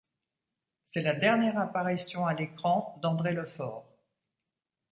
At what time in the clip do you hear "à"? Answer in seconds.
2.25-2.33